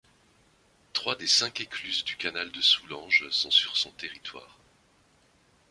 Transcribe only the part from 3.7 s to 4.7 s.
son territoire.